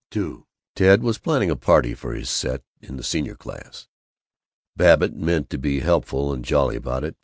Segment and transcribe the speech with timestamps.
[0.15, 0.45] II
[0.75, 3.87] Ted was planning a party for his set in the Senior Class.
[4.75, 7.15] Babbitt meant to be helpful and jolly about it.